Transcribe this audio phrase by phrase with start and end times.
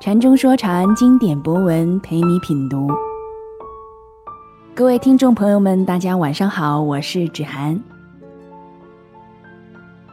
[0.00, 2.88] 禅中说禅，经典博文陪你品读。
[4.74, 7.78] 各位听众朋友们，大家晚上好，我是芷涵。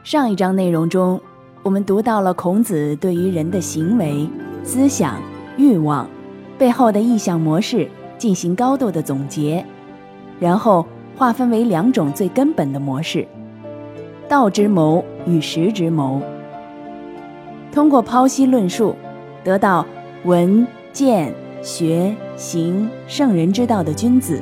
[0.04, 1.22] 上一章内容中，
[1.64, 4.30] 我们读到了孔子对于人的行为、
[4.64, 5.22] 思想、
[5.56, 6.10] 欲望
[6.58, 9.66] 背后的意向模式进行高度的总结，
[10.40, 10.86] 然后
[11.16, 13.26] 划分为两种最根本的模式：
[14.28, 16.22] 道之谋与时之谋。
[17.72, 18.96] 通过剖析论述。
[19.46, 19.86] 得到
[20.24, 24.42] 闻见学行圣人之道的君子，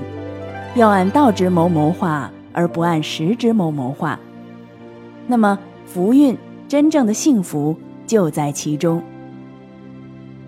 [0.75, 4.17] 要按道之谋谋划，而不按时之谋谋划。
[5.27, 6.38] 那么福运
[6.69, 7.75] 真正的幸福
[8.07, 9.03] 就在其中。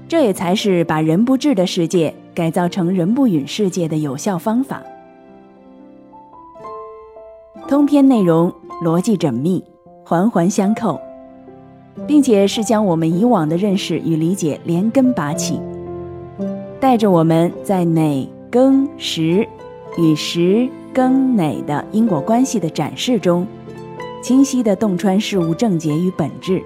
[0.08, 4.82] 这也才是把人不治的世界改造成人不允世界的有效方法。
[7.68, 9.64] 通篇内容逻辑缜密，
[10.04, 11.00] 环环相扣。
[12.08, 15.62] 并且是将我们以往的认识与理解连根拔起，
[16.78, 19.48] 带着我们在馁庚时
[19.98, 23.48] 与时更馁的因果关系的展示中，
[24.22, 26.62] 清晰地洞穿事物症结与本质。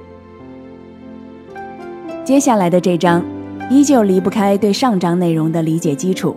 [2.25, 3.23] 接下来的这章，
[3.69, 6.35] 依旧离不开对上章内容的理解基础。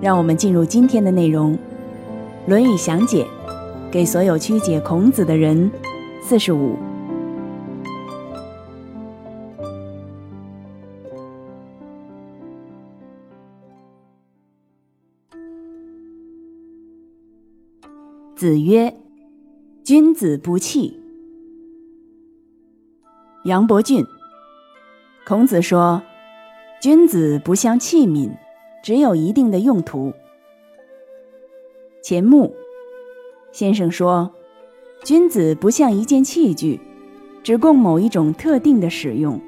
[0.00, 1.54] 让我们进入今天的内容，
[2.46, 3.24] 《论语详解》，
[3.94, 5.70] 给所有曲解孔子的人，
[6.20, 6.74] 四十五。
[18.34, 18.92] 子曰
[19.84, 21.00] ：“君子不器。”
[23.46, 24.04] 杨伯峻。
[25.24, 26.02] 孔子说
[26.82, 28.32] ：“君子不像器皿，
[28.82, 30.12] 只有一定的用途。”
[32.02, 32.52] 钱穆
[33.54, 34.28] 先生说
[35.04, 36.80] ：“君子不像一件器具，
[37.44, 39.40] 只供某一种特定的使用。”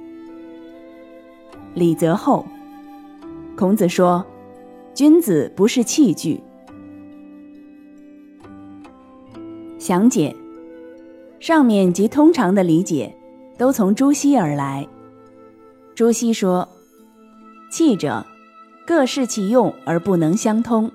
[1.75, 2.47] 李泽厚。
[3.57, 4.25] 孔子说
[4.95, 6.41] ：“君子不是器具。”
[9.77, 10.33] 详解，
[11.41, 13.13] 上面及通常的理解，
[13.59, 14.87] 都从朱熹而来。
[15.97, 16.69] 朱熹说
[17.73, 18.25] ：“器者，
[18.87, 20.89] 各适其用而不能相通。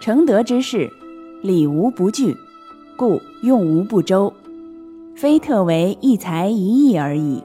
[0.00, 0.90] 成德之事，
[1.42, 2.36] 理无不具，
[2.96, 4.32] 故用无不周，
[5.14, 7.42] 非特为一才一艺而已。”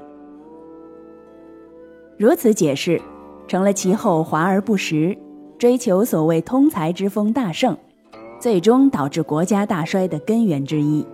[2.18, 3.02] 如此解释，
[3.48, 5.18] 成了其后华而不实，
[5.58, 7.78] 追求所谓通才之风大盛。
[8.40, 11.06] 最终导致国家大衰的根源之一。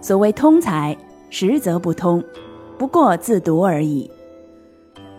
[0.00, 0.96] 所谓通才，
[1.30, 2.20] 实则不通，
[2.76, 4.10] 不过自读而已。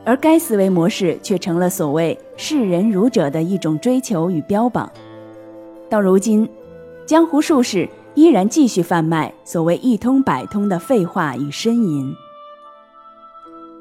[0.03, 4.91] 而该思维模式却成了所谓视人儒者的一种追求与标榜。
[5.89, 6.47] 到如今，
[7.05, 12.13] 江湖术士依然继续贩卖所谓一通百通的废话与呻吟。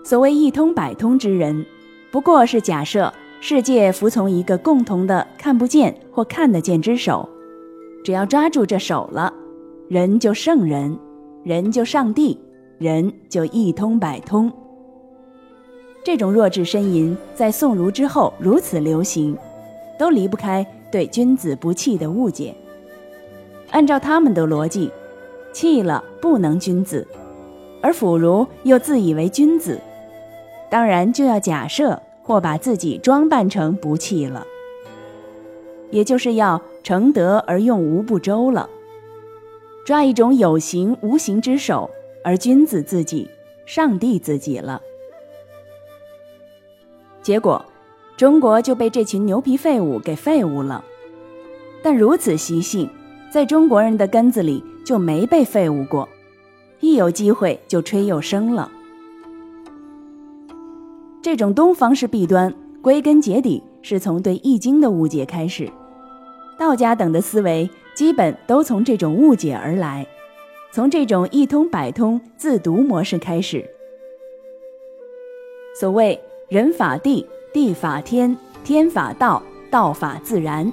[0.03, 1.67] 所谓一通百通之人，
[2.11, 3.13] 不过是假设。
[3.41, 7.29] 世界服从一个共同的看不见或看得见之手，
[8.03, 9.33] 只要抓住这手了，
[9.87, 10.99] 人就圣人，
[11.45, 12.37] 人就上帝，
[12.79, 14.53] 人就一通百通。
[16.03, 19.39] 这种弱智呻吟在宋儒之后如此流行，
[19.97, 22.55] 都离不开对君子不器的误解。
[23.71, 24.91] 按照他们的逻辑，
[25.53, 27.07] 弃了不能君子，
[27.83, 29.81] 而腐儒又自以为君子，
[30.71, 32.01] 当然就要假设。
[32.21, 34.47] 或把自己装扮成不弃了，
[35.91, 38.69] 也就是要成德而用无不周了，
[39.87, 41.91] 抓一种有形无形之手，
[42.23, 43.31] 而君子自己、
[43.65, 44.83] 上帝自己了。
[47.23, 47.65] 结果，
[48.19, 50.85] 中国就被这群牛皮废物给废物了。
[51.85, 52.91] 但如此习性，
[53.31, 56.09] 在中国人的根子里就没被废物过，
[56.81, 58.69] 一有机会就吹又生了。
[61.23, 62.53] 这种东方式弊端，
[62.83, 65.71] 归根结底是从对《易经》的误解开始。
[66.59, 70.05] 道家等的思维基本都从这种误解而来，
[70.73, 73.65] 从这种一通百通自读模式开始。
[75.79, 77.25] 所谓“人法地，
[77.59, 80.73] 地法天，天法道，道法自然”，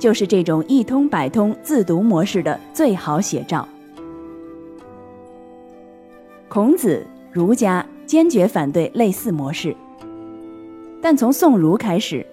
[0.00, 3.68] 就是这种一通百通自读模式的最好写照。
[6.48, 7.86] 孔子、儒家。
[8.04, 9.76] 坚决反对类似模式，
[11.02, 12.24] 但从宋儒开始，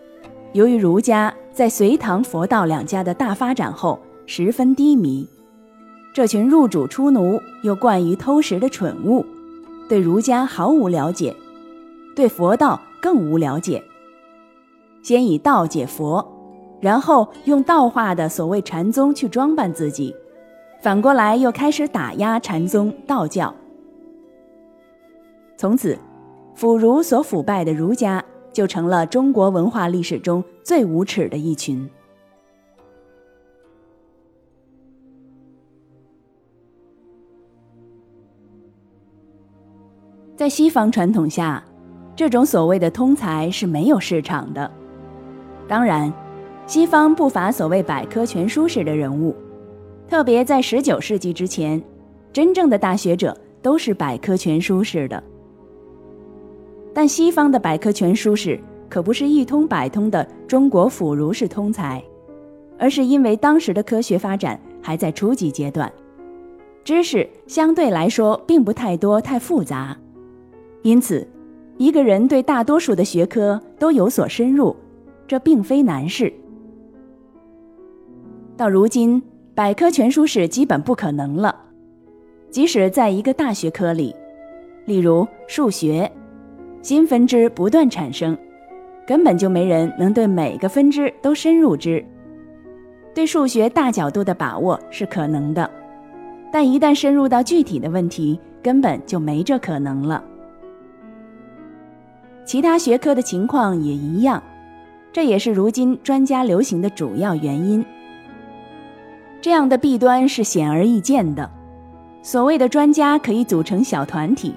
[0.54, 5.28] 由于儒家在隋唐佛道两家的大发展后十分低迷，
[6.14, 9.26] 这群入主出奴又惯于偷食的蠢物，
[9.90, 11.36] 对儒家毫无了解，
[12.16, 13.84] 对佛道更无了解。
[15.04, 16.28] 先以道解佛，
[16.81, 20.16] 然后用道化的所谓禅宗去装扮自己，
[20.81, 23.54] 反过来又开始打压禅宗道教。
[25.56, 25.96] 从此，
[26.56, 31.88] 腐儒所腐败的儒家就成了中国文化历史中最无耻的一群。
[40.36, 41.63] 在西方传统下，
[42.15, 44.71] 这种所谓的通才是没有市场的。
[45.67, 46.12] 当然，
[46.65, 49.35] 西方不乏所谓百科全书式的人物，
[50.07, 51.81] 特别在十九世纪之前，
[52.31, 55.21] 真正的大学者都是百科全书式的。
[56.94, 58.57] 但西方的百科全书式
[58.88, 62.01] 可不是一通百通的中国腐儒式通才，
[62.79, 65.91] 而是因为当时的科学发展还在初级阶段，
[66.85, 69.97] 知识相对来说并不太多太复杂。
[70.83, 71.27] 因此，
[71.77, 74.75] 一个人对大多数的学科都有所深入，
[75.27, 76.31] 这并非难事。
[78.56, 79.22] 到如今，
[79.54, 81.54] 百科全书是基本不可能了。
[82.50, 84.16] 即使在一个大学科里，
[84.86, 86.10] 例如数学，
[86.81, 88.38] 新分支不断产生，
[89.06, 92.04] 根本就没人能对每个分支都深入之。
[93.13, 95.69] 对数学大角度的把握是可能的，
[96.54, 100.24] 但一旦深入到具体的问题，根本就没这可能了。
[102.45, 104.42] 其他学科的情况也一样，
[105.12, 107.83] 这也是如今专家流行的主要原因。
[109.42, 111.50] 这样的弊端是显而易见的。
[112.21, 114.53] 所谓的专家可以组成小团体，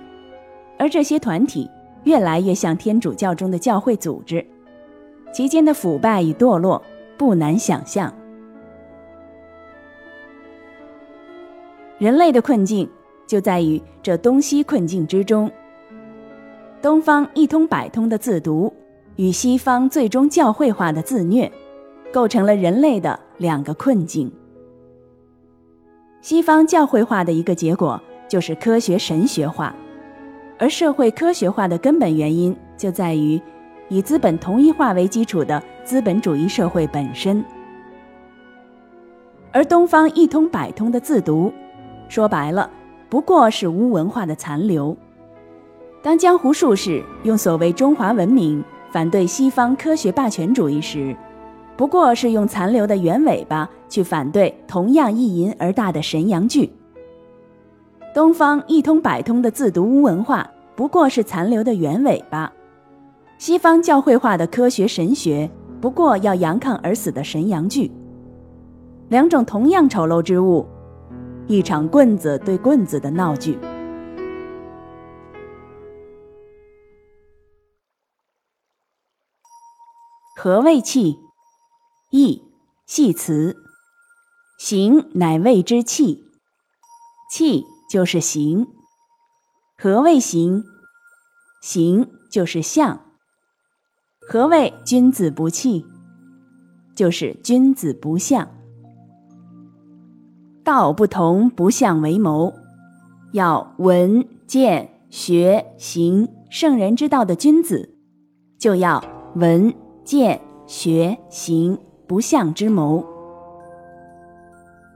[0.79, 1.71] 而这些团体
[2.05, 4.47] 越来越像天主教中的教会组织，
[5.33, 6.83] 其间的腐败与堕落
[7.17, 8.13] 不难想象。
[11.99, 12.89] 人类的困境
[13.27, 15.51] 就在于这东西困境之中。
[16.81, 18.73] 东方一通百通的自读，
[19.17, 21.51] 与西方最终教会化的自虐，
[22.13, 24.31] 构成了人类的两个困境。
[26.21, 29.75] 西方教会化的一个结果就是科学神学化，
[30.57, 33.41] 而社会科学化的根本原因就在于
[33.89, 37.45] 以资本同一化为基础的资本主义社会本身。
[39.51, 41.53] 而东方一通百通的自读，
[42.09, 42.71] 说白了，
[43.09, 44.97] 不过是无文化的残留。
[46.09, 51.15] 当江湖术士用所谓中华文明反对西方科学霸权主义时，
[51.77, 56.73] 不过是用残留的猿尾巴去反对同样一淫而大的神阳具。
[58.15, 62.51] 东方一通百通的自读巫文化，不过是残留的猿尾巴；
[63.37, 67.93] 西方教会化的科学神学，不过要阳亢而死的神阳具。
[69.11, 70.67] 两种同样丑陋之物，
[71.47, 73.59] 一场棍子对棍子的闹剧。
[80.41, 81.19] 何谓气？
[82.13, 82.45] 意
[82.87, 83.57] 系辞，
[84.57, 86.23] 形乃谓之气。
[87.29, 88.69] 气就是形。
[89.77, 90.63] 何谓形？
[91.61, 93.01] 形就是相。
[94.29, 95.85] 何谓君子不器？
[96.95, 98.49] 就是君子不相。
[100.63, 102.55] 道不同，不相为谋。
[103.33, 107.99] 要闻见学行圣人之道的君子，
[108.57, 109.03] 就要
[109.35, 109.75] 闻。
[110.09, 111.77] 见学行
[112.07, 113.05] 不相之谋。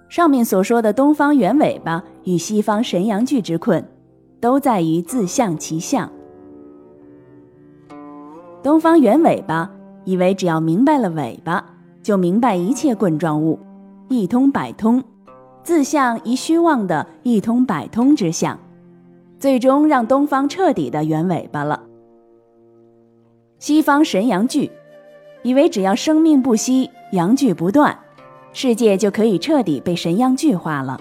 [0.09, 3.87] 上面所说的东方猿尾巴与西方神阳具之困，
[4.41, 6.11] 都在于自相其相。
[8.63, 9.71] 东方猿尾巴
[10.07, 11.63] 以为只要明白了尾巴，
[12.03, 13.59] 就明白一切棍状物，
[14.09, 15.05] 一通百通，
[15.63, 18.59] 自相一虚妄的一通百通之相，
[19.39, 21.83] 最终让东方彻底的圆尾巴了。
[23.59, 24.71] 西方神阳具。
[25.43, 27.99] 以为只要生命不息，阳具不断，
[28.53, 31.01] 世界就可以彻底被神阳具化了。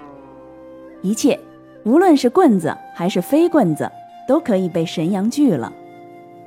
[1.01, 1.39] 一切，
[1.83, 3.91] 无论是棍子还是非棍子，
[4.27, 5.71] 都可以被神阳具了。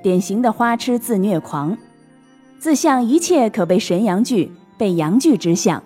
[0.03, 1.77] 典型的花痴自虐狂，
[2.59, 5.83] 自相一切可被神阳具、被阳具之相，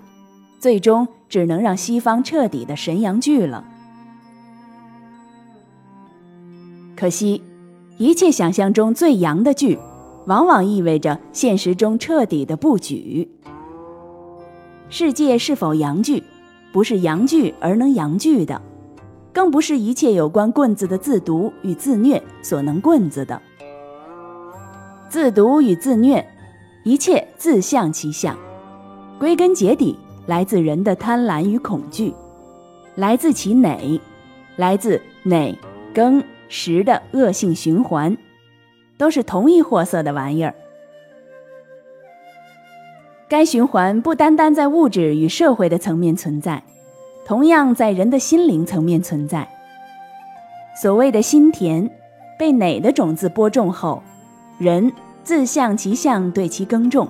[0.58, 3.64] 最终只能让西方彻底的神阳具了。
[6.96, 7.42] 可惜，
[7.96, 9.78] 一切想象中最阳的剧。
[10.28, 13.26] 往往意味着现实中彻底的布局。
[14.90, 16.22] 世界是否阳具，
[16.70, 18.60] 不是阳具而能阳具的，
[19.32, 23.40] 更不是一切有关棍子的自毒与自虐所能棍子的。
[25.08, 26.22] 自毒与自虐，
[26.84, 28.36] 一切自相其相，
[29.18, 32.12] 归根结底来自人的贪婪与恐惧，
[32.96, 33.98] 来自其馁，
[34.56, 35.56] 来自馁
[35.94, 38.14] 更食的恶性循环。
[38.98, 40.54] 都是同一货色的玩意儿。
[43.28, 46.62] 该循环不单单在物质与社会的层面存在，
[47.24, 49.48] 同样在人的心灵层面存在。
[50.80, 51.90] 所谓的心田，
[52.38, 54.02] 被哪的种子播种后，
[54.58, 57.06] 人自向其相对其耕种，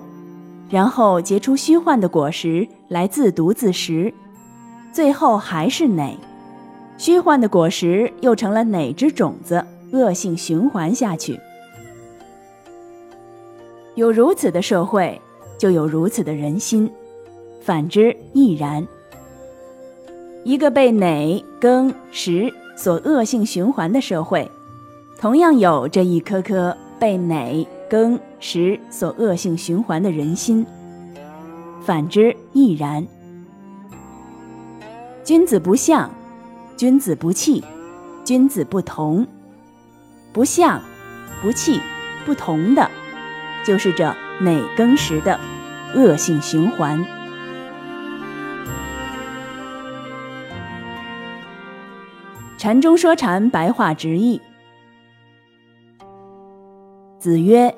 [0.69, 4.13] 然后结出虚幻的果实来自读自食，
[4.91, 6.17] 最后还是哪。
[6.97, 11.39] 虚幻的果实又成了哪只种子，恶性循环下去。
[13.99, 15.21] 有如此的社会，
[15.59, 16.89] 就有如此的人心，
[17.61, 18.87] 反之亦然。
[20.45, 24.49] 一个被馁、耕、食所恶性循环的社会，
[25.19, 30.65] 同样有这一颗颗被馁、耕、食所恶性循环的人心，
[31.83, 33.05] 反之亦然。
[35.25, 36.09] 君子不相，
[36.77, 37.65] 君子不器，
[38.25, 39.27] 君子不同。
[40.33, 40.81] 不相、
[41.43, 41.81] 不器、
[42.25, 42.89] 不同的，
[43.65, 45.39] 就是这馁耕食的
[45.95, 47.05] 恶性循环。
[52.57, 54.41] 禅中说禅，白话直译。
[57.19, 57.75] 子曰：“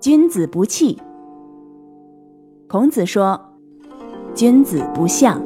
[0.00, 1.00] 君子不器。”
[2.68, 3.52] 孔子说
[4.34, 5.42] ：“君子不相。”